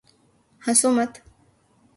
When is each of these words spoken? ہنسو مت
ہنسو 0.63 0.89
مت 0.95 1.11